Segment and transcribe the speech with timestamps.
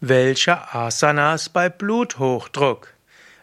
[0.00, 2.94] Welche Asanas bei Bluthochdruck?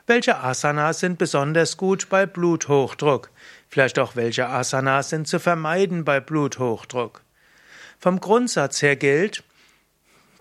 [0.08, 3.30] Welche Asanas sind besonders gut bei Bluthochdruck?
[3.68, 7.24] Vielleicht auch welche Asanas sind zu vermeiden bei Bluthochdruck?
[8.00, 9.44] Vom Grundsatz her gilt,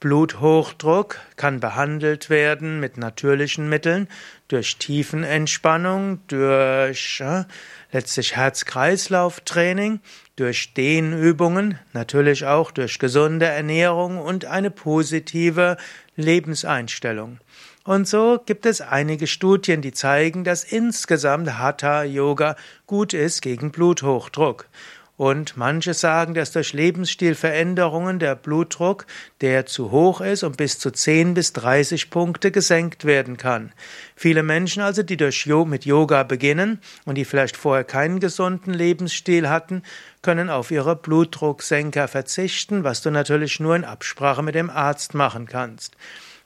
[0.05, 4.07] Bluthochdruck kann behandelt werden mit natürlichen Mitteln,
[4.49, 7.45] durch Tiefenentspannung, durch äh,
[7.91, 10.01] letztlich Herz-Kreislauf-Training,
[10.37, 15.79] durch Dehnübungen, natürlich auch durch gesunde Ernährung und eine positive
[16.17, 17.39] Lebenseinstellung.
[17.85, 23.73] Und so gibt es einige Studien, die zeigen, dass insgesamt Hatha Yoga gut ist gegen
[23.73, 24.69] Bluthochdruck.
[25.17, 29.07] Und manche sagen, dass durch Lebensstilveränderungen der Blutdruck,
[29.41, 33.73] der zu hoch ist, um bis zu 10 bis 30 Punkte gesenkt werden kann.
[34.17, 39.49] Viele Menschen also, die durch mit Yoga beginnen und die vielleicht vorher keinen gesunden Lebensstil
[39.49, 39.85] hatten,
[40.23, 45.47] können auf ihre Blutdrucksenker verzichten, was du natürlich nur in Absprache mit dem Arzt machen
[45.47, 45.97] kannst.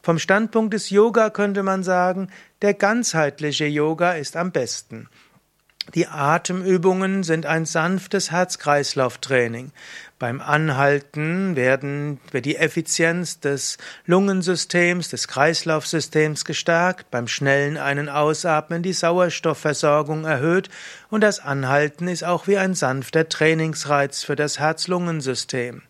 [0.02, 2.28] Vom Standpunkt des Yoga könnte man sagen,
[2.62, 5.08] der ganzheitliche Yoga ist am besten.
[5.94, 9.72] Die Atemübungen sind ein sanftes Herz-Kreislauf-Training.
[10.18, 18.82] Beim Anhalten werden, wird die Effizienz des Lungensystems, des Kreislaufsystems gestärkt, beim schnellen Einen Ausatmen
[18.82, 20.68] die Sauerstoffversorgung erhöht
[21.08, 25.82] und das Anhalten ist auch wie ein sanfter Trainingsreiz für das Herz-Lungen-System.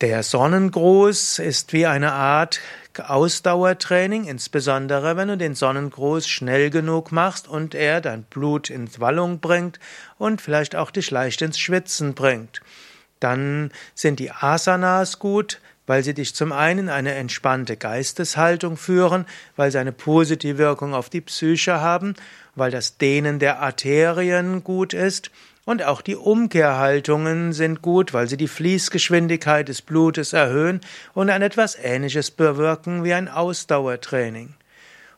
[0.00, 2.60] Der Sonnengruß ist wie eine Art
[2.98, 9.40] Ausdauertraining, insbesondere wenn du den Sonnengruß schnell genug machst und er dein Blut in Wallung
[9.40, 9.78] bringt
[10.16, 12.62] und vielleicht auch dich leicht ins Schwitzen bringt.
[13.20, 19.70] Dann sind die Asanas gut, weil sie dich zum einen eine entspannte Geisteshaltung führen, weil
[19.70, 22.14] sie eine positive Wirkung auf die Psyche haben,
[22.54, 25.30] weil das Dehnen der Arterien gut ist
[25.64, 30.80] und auch die Umkehrhaltungen sind gut, weil sie die Fließgeschwindigkeit des Blutes erhöhen
[31.14, 34.54] und ein etwas Ähnliches bewirken wie ein Ausdauertraining.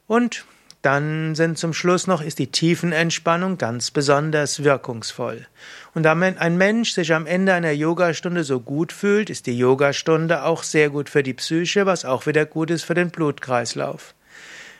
[0.06, 0.44] Und
[0.82, 5.46] dann sind zum Schluss noch, ist die Tiefenentspannung ganz besonders wirkungsvoll.
[5.94, 10.42] Und da ein Mensch sich am Ende einer Yogastunde so gut fühlt, ist die Yogastunde
[10.42, 14.14] auch sehr gut für die Psyche, was auch wieder gut ist für den Blutkreislauf.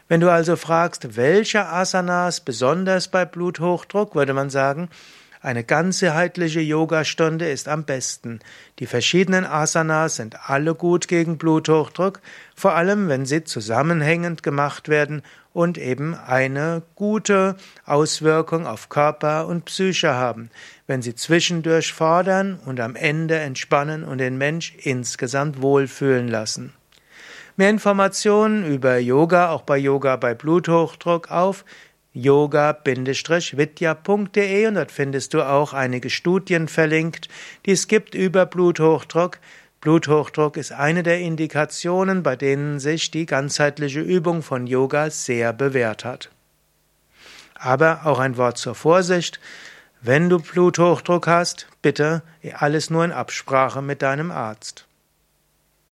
[0.09, 4.89] Wenn du also fragst, welche Asanas besonders bei Bluthochdruck, würde man sagen,
[5.43, 8.39] eine ganzheitliche Yogastunde ist am besten.
[8.79, 12.21] Die verschiedenen Asanas sind alle gut gegen Bluthochdruck,
[12.55, 15.23] vor allem wenn sie zusammenhängend gemacht werden
[15.53, 20.49] und eben eine gute Auswirkung auf Körper und Psyche haben,
[20.87, 26.73] wenn sie zwischendurch fordern und am Ende entspannen und den Mensch insgesamt wohlfühlen lassen.
[27.57, 31.65] Mehr Informationen über Yoga, auch bei Yoga bei Bluthochdruck auf
[32.15, 37.29] yoga-vidya.de und dort findest du auch einige Studien verlinkt,
[37.67, 39.39] die es gibt über Bluthochdruck.
[39.81, 46.05] Bluthochdruck ist eine der Indikationen, bei denen sich die ganzheitliche Übung von Yoga sehr bewährt
[46.05, 46.31] hat.
[47.55, 49.41] Aber auch ein Wort zur Vorsicht.
[50.01, 52.23] Wenn du Bluthochdruck hast, bitte
[52.55, 54.87] alles nur in Absprache mit deinem Arzt.